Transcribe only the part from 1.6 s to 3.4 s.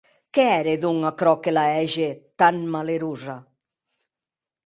hège tan malerosa?